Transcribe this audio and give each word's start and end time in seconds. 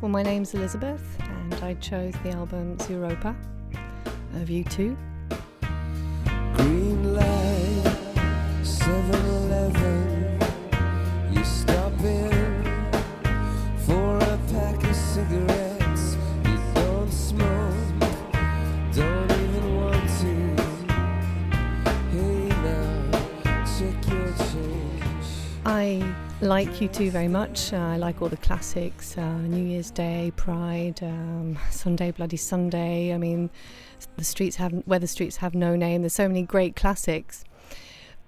Well, 0.00 0.08
my 0.10 0.22
name's 0.22 0.54
Elizabeth, 0.54 1.02
and 1.20 1.52
I 1.56 1.74
chose 1.74 2.14
the 2.22 2.30
album 2.30 2.78
Zooropa 2.78 3.36
of 4.34 4.48
U2. 4.48 4.96
Green 6.56 7.14
light, 7.14 7.96
7 8.62 9.14
Eleven, 9.26 10.40
you 11.30 11.44
stop 11.44 11.92
in 12.00 12.64
for 13.84 14.16
a 14.16 14.38
pack 14.50 14.82
of 14.82 14.96
cigarettes. 14.96 16.16
You 16.46 16.58
don't 16.76 17.12
smoke, 17.12 18.00
don't 18.94 19.30
even 19.32 19.76
want 19.76 20.08
to. 20.20 20.34
Hey 22.10 22.48
now, 22.64 23.64
check 23.76 24.08
your 24.08 24.32
change. 24.48 25.26
I 25.66 26.02
like 26.42 26.68
U2 26.70 27.10
very 27.10 27.28
much. 27.28 27.72
Uh, 27.72 27.76
I 27.76 27.96
like 27.98 28.22
all 28.22 28.28
the 28.28 28.36
classics 28.38 29.16
uh, 29.18 29.38
New 29.38 29.62
Year's 29.62 29.90
Day, 29.90 30.32
Pride, 30.36 31.02
um, 31.02 31.58
Sunday 31.70 32.12
Bloody 32.12 32.38
Sunday. 32.38 33.12
I 33.12 33.18
mean, 33.18 33.50
the 34.16 34.24
streets 34.24 34.56
have 34.56 34.72
where 34.86 34.98
the 34.98 35.06
streets 35.06 35.36
have 35.36 35.54
no 35.54 35.76
name. 35.76 36.02
There's 36.02 36.14
so 36.14 36.28
many 36.28 36.42
great 36.42 36.76
classics. 36.76 37.44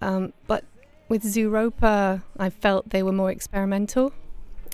Um, 0.03 0.35
but 0.47 0.65
with 1.09 1.23
Zooropa, 1.23 2.23
I 2.39 2.51
felt 2.51 2.91
they 2.91 3.03
were 3.03 3.13
more 3.13 3.31
experimental, 3.31 4.13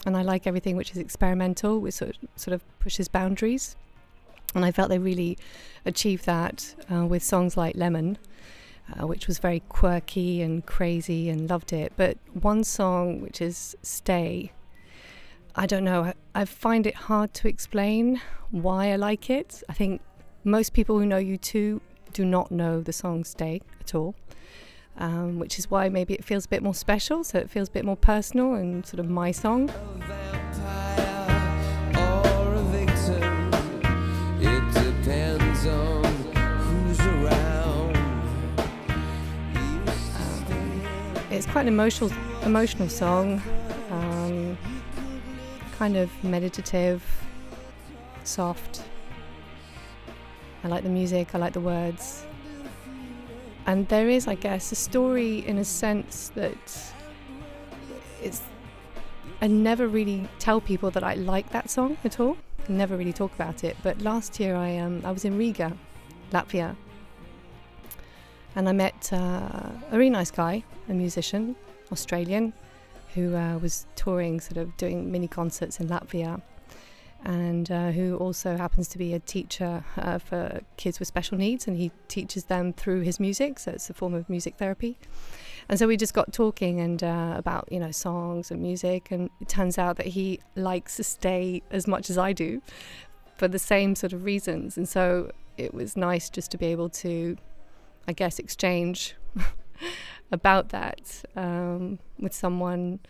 and 0.04 0.16
I 0.16 0.22
like 0.22 0.46
everything 0.46 0.76
which 0.76 0.90
is 0.90 0.96
experimental, 0.98 1.80
which 1.80 1.94
sort 1.94 2.10
of, 2.10 2.16
sort 2.34 2.54
of 2.54 2.78
pushes 2.80 3.08
boundaries. 3.08 3.76
And 4.54 4.64
I 4.64 4.72
felt 4.72 4.88
they 4.88 4.98
really 4.98 5.38
achieved 5.84 6.24
that 6.26 6.74
uh, 6.90 7.04
with 7.06 7.22
songs 7.22 7.56
like 7.56 7.76
Lemon 7.76 8.18
uh, 8.94 9.06
which 9.06 9.26
was 9.26 9.38
very 9.38 9.60
quirky 9.68 10.42
and 10.42 10.64
crazy 10.66 11.28
and 11.28 11.48
loved 11.48 11.72
it. 11.72 11.92
But 11.96 12.18
one 12.32 12.64
song, 12.64 13.20
which 13.20 13.40
is 13.40 13.76
Stay, 13.82 14.52
I 15.54 15.66
don't 15.66 15.84
know, 15.84 16.12
I 16.34 16.44
find 16.44 16.86
it 16.86 16.94
hard 16.94 17.34
to 17.34 17.48
explain 17.48 18.20
why 18.50 18.92
I 18.92 18.96
like 18.96 19.28
it. 19.30 19.62
I 19.68 19.72
think 19.72 20.00
most 20.44 20.72
people 20.72 20.98
who 20.98 21.06
know 21.06 21.18
U2 21.18 21.80
do 22.12 22.24
not 22.24 22.50
know 22.50 22.80
the 22.80 22.92
song 22.92 23.24
Stay 23.24 23.60
at 23.80 23.94
all. 23.94 24.14
Um, 24.96 25.38
which 25.38 25.60
is 25.60 25.70
why 25.70 25.88
maybe 25.88 26.14
it 26.14 26.24
feels 26.24 26.46
a 26.46 26.48
bit 26.48 26.60
more 26.60 26.74
special, 26.74 27.22
so 27.22 27.38
it 27.38 27.48
feels 27.48 27.68
a 27.68 27.70
bit 27.70 27.84
more 27.84 27.96
personal 27.96 28.54
and 28.54 28.84
sort 28.84 28.98
of 28.98 29.08
my 29.08 29.30
song. 29.30 29.70
It's 41.38 41.46
quite 41.46 41.60
an 41.60 41.68
emotional, 41.68 42.10
emotional 42.42 42.88
song, 42.88 43.40
um, 43.92 44.58
kind 45.78 45.96
of 45.96 46.10
meditative, 46.24 47.00
soft. 48.24 48.82
I 50.64 50.66
like 50.66 50.82
the 50.82 50.88
music, 50.88 51.36
I 51.36 51.38
like 51.38 51.52
the 51.52 51.60
words. 51.60 52.26
And 53.66 53.86
there 53.86 54.08
is, 54.08 54.26
I 54.26 54.34
guess, 54.34 54.72
a 54.72 54.74
story 54.74 55.46
in 55.46 55.58
a 55.58 55.64
sense 55.64 56.32
that 56.34 56.58
it's. 58.20 58.42
I 59.40 59.46
never 59.46 59.86
really 59.86 60.28
tell 60.40 60.60
people 60.60 60.90
that 60.90 61.04
I 61.04 61.14
like 61.14 61.50
that 61.50 61.70
song 61.70 61.98
at 62.02 62.18
all. 62.18 62.36
I 62.68 62.72
never 62.72 62.96
really 62.96 63.12
talk 63.12 63.32
about 63.36 63.62
it. 63.62 63.76
But 63.84 64.02
last 64.02 64.40
year 64.40 64.56
I 64.56 64.76
um, 64.78 65.02
I 65.04 65.12
was 65.12 65.24
in 65.24 65.38
Riga, 65.38 65.76
Latvia, 66.32 66.74
and 68.56 68.68
I 68.68 68.72
met 68.72 69.12
uh, 69.12 69.16
a 69.16 69.92
really 69.92 70.10
nice 70.10 70.30
guy, 70.30 70.64
a 70.88 70.92
musician, 70.92 71.56
Australian, 71.92 72.52
who 73.14 73.34
uh, 73.36 73.58
was 73.58 73.86
touring, 73.96 74.40
sort 74.40 74.58
of 74.58 74.76
doing 74.76 75.10
mini 75.10 75.28
concerts 75.28 75.80
in 75.80 75.88
Latvia, 75.88 76.40
and 77.24 77.70
uh, 77.70 77.90
who 77.90 78.16
also 78.16 78.56
happens 78.56 78.86
to 78.88 78.98
be 78.98 79.12
a 79.12 79.18
teacher 79.18 79.84
uh, 79.96 80.18
for 80.18 80.60
kids 80.76 80.98
with 80.98 81.08
special 81.08 81.36
needs, 81.36 81.66
and 81.66 81.76
he 81.76 81.90
teaches 82.06 82.44
them 82.44 82.72
through 82.72 83.00
his 83.00 83.18
music. 83.18 83.58
So 83.58 83.72
it's 83.72 83.90
a 83.90 83.94
form 83.94 84.14
of 84.14 84.28
music 84.28 84.56
therapy. 84.56 84.98
And 85.68 85.78
so 85.78 85.86
we 85.86 85.96
just 85.96 86.14
got 86.14 86.32
talking 86.32 86.80
and 86.80 87.02
uh, 87.02 87.34
about 87.36 87.68
you 87.70 87.80
know 87.80 87.90
songs 87.90 88.50
and 88.50 88.62
music, 88.62 89.10
and 89.10 89.30
it 89.40 89.48
turns 89.48 89.78
out 89.78 89.96
that 89.96 90.06
he 90.06 90.40
likes 90.54 90.96
to 90.96 91.04
stay 91.04 91.62
as 91.70 91.86
much 91.86 92.08
as 92.10 92.16
I 92.18 92.32
do, 92.32 92.62
for 93.36 93.48
the 93.48 93.58
same 93.58 93.94
sort 93.94 94.12
of 94.12 94.24
reasons. 94.24 94.76
And 94.76 94.88
so 94.88 95.32
it 95.56 95.74
was 95.74 95.96
nice 95.96 96.30
just 96.30 96.50
to 96.52 96.58
be 96.58 96.66
able 96.66 96.88
to 96.88 97.36
I 98.08 98.12
guess, 98.12 98.38
exchange 98.38 99.14
about 100.32 100.70
that 100.70 101.22
um, 101.36 101.98
with 102.18 102.32
someone, 102.32 103.00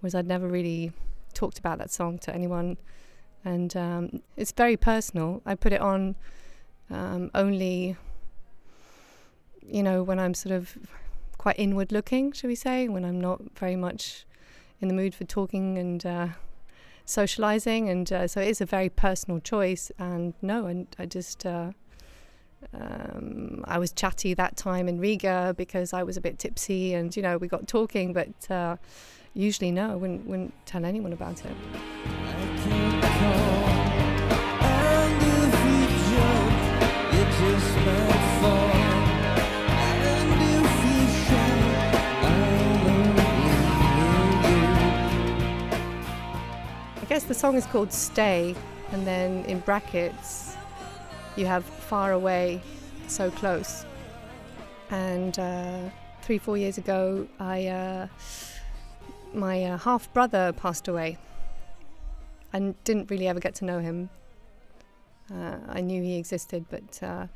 whereas 0.00 0.16
I'd 0.16 0.26
never 0.26 0.48
really 0.48 0.92
talked 1.32 1.60
about 1.60 1.78
that 1.78 1.92
song 1.92 2.18
to 2.18 2.34
anyone. 2.34 2.76
And 3.44 3.74
um, 3.76 4.22
it's 4.36 4.50
very 4.50 4.76
personal. 4.76 5.42
I 5.46 5.54
put 5.54 5.72
it 5.72 5.80
on 5.80 6.16
um, 6.90 7.30
only, 7.36 7.96
you 9.64 9.84
know, 9.84 10.02
when 10.02 10.18
I'm 10.18 10.34
sort 10.34 10.56
of 10.56 10.76
quite 11.38 11.56
inward 11.56 11.92
looking, 11.92 12.32
shall 12.32 12.48
we 12.48 12.56
say, 12.56 12.88
when 12.88 13.04
I'm 13.04 13.20
not 13.20 13.40
very 13.56 13.76
much 13.76 14.26
in 14.80 14.88
the 14.88 14.94
mood 14.94 15.14
for 15.14 15.22
talking 15.22 15.78
and 15.78 16.04
uh, 16.04 16.28
socializing. 17.04 17.88
And 17.88 18.12
uh, 18.12 18.26
so 18.26 18.40
it 18.40 18.48
is 18.48 18.60
a 18.60 18.66
very 18.66 18.88
personal 18.88 19.38
choice. 19.38 19.92
And 20.00 20.34
no, 20.42 20.66
and 20.66 20.88
I 20.98 21.06
just. 21.06 21.46
Uh, 21.46 21.70
um, 22.72 23.64
I 23.66 23.78
was 23.78 23.92
chatty 23.92 24.34
that 24.34 24.56
time 24.56 24.88
in 24.88 24.98
Riga 24.98 25.54
because 25.56 25.92
I 25.92 26.02
was 26.02 26.16
a 26.16 26.20
bit 26.20 26.38
tipsy, 26.38 26.94
and 26.94 27.14
you 27.16 27.22
know 27.22 27.38
we 27.38 27.48
got 27.48 27.66
talking. 27.68 28.12
But 28.12 28.50
uh, 28.50 28.76
usually, 29.34 29.70
no, 29.70 29.92
I 29.92 29.94
wouldn't, 29.94 30.26
wouldn't 30.26 30.54
tell 30.66 30.84
anyone 30.84 31.12
about 31.12 31.44
it. 31.44 31.52
I 47.00 47.04
guess 47.08 47.24
the 47.24 47.34
song 47.34 47.56
is 47.56 47.64
called 47.66 47.92
Stay, 47.92 48.54
and 48.92 49.06
then 49.06 49.44
in 49.46 49.60
brackets 49.60 50.57
you 51.38 51.46
have 51.46 51.64
far 51.64 52.12
away, 52.12 52.60
so 53.06 53.30
close. 53.30 53.86
And 54.90 55.38
uh, 55.38 55.90
three, 56.22 56.38
four 56.38 56.56
years 56.56 56.78
ago, 56.78 57.28
I 57.38 57.66
uh, 57.68 58.08
my 59.32 59.64
uh, 59.64 59.78
half 59.78 60.12
brother 60.12 60.52
passed 60.52 60.88
away. 60.88 61.16
I 62.52 62.74
didn't 62.84 63.10
really 63.10 63.28
ever 63.28 63.40
get 63.40 63.54
to 63.56 63.64
know 63.64 63.78
him. 63.78 64.10
Uh, 65.32 65.58
I 65.68 65.80
knew 65.80 66.02
he 66.02 66.16
existed, 66.16 66.64
but 66.70 67.02
uh, 67.02 67.26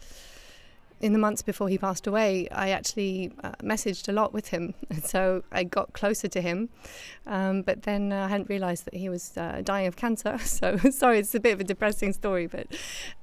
in 1.02 1.12
the 1.12 1.18
months 1.18 1.42
before 1.42 1.68
he 1.68 1.76
passed 1.76 2.06
away, 2.06 2.48
I 2.52 2.70
actually 2.70 3.32
uh, 3.42 3.50
messaged 3.60 4.08
a 4.08 4.12
lot 4.12 4.32
with 4.32 4.48
him. 4.48 4.74
So 5.02 5.42
I 5.50 5.64
got 5.64 5.92
closer 5.94 6.28
to 6.28 6.40
him. 6.40 6.68
Um, 7.26 7.62
but 7.62 7.82
then 7.82 8.12
uh, 8.12 8.26
I 8.26 8.28
hadn't 8.28 8.48
realized 8.48 8.84
that 8.84 8.94
he 8.94 9.08
was 9.08 9.36
uh, 9.36 9.60
dying 9.64 9.88
of 9.88 9.96
cancer. 9.96 10.38
So 10.44 10.76
sorry, 10.90 11.18
it's 11.18 11.34
a 11.34 11.40
bit 11.40 11.54
of 11.54 11.60
a 11.60 11.64
depressing 11.64 12.12
story, 12.12 12.46
but 12.46 12.66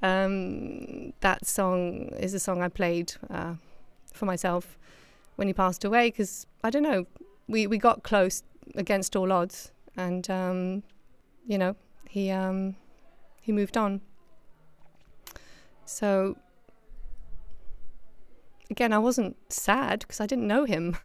um, 0.04 1.14
that 1.22 1.46
song 1.46 2.10
is 2.20 2.34
a 2.34 2.40
song 2.40 2.62
I 2.62 2.68
played 2.68 3.14
uh, 3.30 3.54
for 4.14 4.26
myself 4.26 4.78
when 5.38 5.48
he 5.48 5.54
passed 5.54 5.86
away 5.86 6.10
because 6.10 6.46
I 6.64 6.70
don't 6.70 6.84
know, 6.84 7.06
we, 7.48 7.66
we 7.66 7.78
got 7.78 8.04
close 8.04 8.44
against 8.76 9.16
all 9.16 9.32
odds. 9.32 9.72
And, 9.96 10.30
um, 10.30 10.84
you 11.48 11.58
know, 11.58 11.76
he, 12.10 12.30
um, 12.30 12.76
he 13.42 13.54
moved 13.54 13.78
on. 13.78 14.02
So 15.86 16.36
again, 18.70 18.94
I 18.94 19.00
wasn't 19.00 19.36
sad 19.52 20.00
because 20.00 20.20
I 20.22 20.26
didn't 20.26 20.48
know 20.48 20.66
him, 20.66 20.98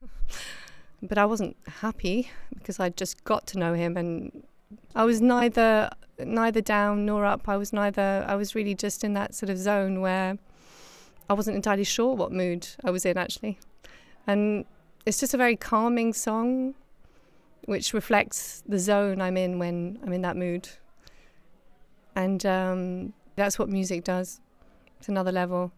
but 1.02 1.18
I 1.18 1.24
wasn't 1.24 1.56
happy 1.80 2.30
because 2.54 2.78
I 2.78 2.90
just 2.90 3.24
got 3.24 3.46
to 3.48 3.58
know 3.58 3.74
him, 3.74 3.96
and 3.96 4.44
I 4.94 5.04
was 5.04 5.20
neither 5.20 5.90
neither 6.18 6.60
down 6.60 7.04
nor 7.06 7.24
up. 7.24 7.48
I 7.48 7.56
was 7.56 7.72
neither. 7.72 8.24
I 8.26 8.34
was 8.34 8.54
really 8.54 8.74
just 8.74 9.04
in 9.04 9.14
that 9.14 9.34
sort 9.34 9.50
of 9.50 9.58
zone 9.58 10.00
where 10.00 10.38
I 11.28 11.34
wasn't 11.34 11.56
entirely 11.56 11.84
sure 11.84 12.14
what 12.14 12.32
mood 12.32 12.68
I 12.84 12.90
was 12.90 13.04
in 13.04 13.16
actually, 13.16 13.58
and 14.26 14.64
it's 15.06 15.20
just 15.20 15.34
a 15.34 15.38
very 15.38 15.56
calming 15.56 16.12
song, 16.12 16.74
which 17.64 17.92
reflects 17.92 18.62
the 18.66 18.78
zone 18.78 19.20
I'm 19.20 19.36
in 19.36 19.58
when 19.58 19.98
I'm 20.02 20.12
in 20.12 20.22
that 20.22 20.36
mood, 20.36 20.68
and 22.14 22.44
um, 22.44 23.12
that's 23.36 23.58
what 23.58 23.68
music 23.68 24.04
does. 24.04 24.40
It's 24.98 25.08
another 25.08 25.32
level 25.32 25.72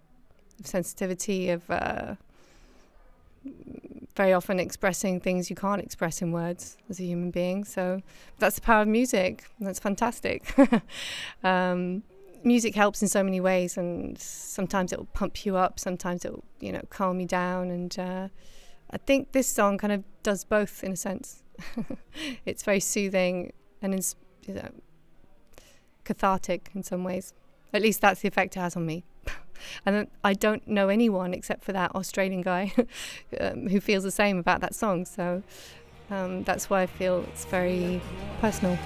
sensitivity 0.64 1.50
of 1.50 1.68
uh, 1.70 2.14
very 4.16 4.32
often 4.32 4.58
expressing 4.58 5.20
things 5.20 5.50
you 5.50 5.56
can't 5.56 5.82
express 5.82 6.22
in 6.22 6.32
words 6.32 6.76
as 6.88 6.98
a 6.98 7.04
human 7.04 7.30
being. 7.30 7.64
So 7.64 8.02
that's 8.38 8.56
the 8.56 8.62
power 8.62 8.82
of 8.82 8.88
music. 8.88 9.44
That's 9.60 9.78
fantastic. 9.78 10.54
um, 11.44 12.02
music 12.42 12.74
helps 12.74 13.02
in 13.02 13.08
so 13.08 13.22
many 13.22 13.40
ways, 13.40 13.76
and 13.76 14.18
sometimes 14.18 14.92
it'll 14.92 15.06
pump 15.06 15.44
you 15.44 15.56
up, 15.56 15.78
sometimes 15.78 16.24
it'll 16.24 16.44
you 16.60 16.72
know 16.72 16.82
calm 16.88 17.20
you 17.20 17.26
down, 17.26 17.70
and 17.70 17.98
uh, 17.98 18.28
I 18.90 18.96
think 18.98 19.32
this 19.32 19.48
song 19.48 19.78
kind 19.78 19.92
of 19.92 20.04
does 20.22 20.44
both 20.44 20.82
in 20.82 20.92
a 20.92 20.96
sense. 20.96 21.42
it's 22.46 22.62
very 22.62 22.80
soothing 22.80 23.52
and 23.82 23.94
ins- 23.94 24.16
you 24.46 24.54
know, 24.54 24.70
cathartic 26.04 26.70
in 26.74 26.82
some 26.82 27.04
ways. 27.04 27.34
At 27.72 27.82
least 27.82 28.00
that's 28.00 28.20
the 28.20 28.28
effect 28.28 28.56
it 28.56 28.60
has 28.60 28.76
on 28.76 28.86
me. 28.86 29.04
and 29.84 30.06
I 30.24 30.34
don't 30.34 30.66
know 30.66 30.88
anyone 30.88 31.34
except 31.34 31.64
for 31.64 31.72
that 31.72 31.94
Australian 31.94 32.42
guy 32.42 32.72
um, 33.40 33.68
who 33.68 33.80
feels 33.80 34.04
the 34.04 34.10
same 34.10 34.38
about 34.38 34.60
that 34.60 34.74
song. 34.74 35.04
So 35.04 35.42
um, 36.10 36.44
that's 36.44 36.70
why 36.70 36.82
I 36.82 36.86
feel 36.86 37.24
it's 37.32 37.44
very 37.44 38.00
personal. 38.40 38.78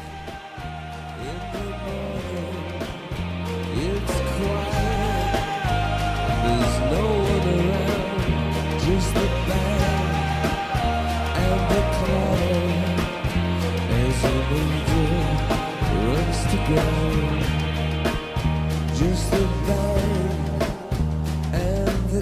just 8.90 9.30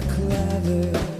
as 0.01 1.18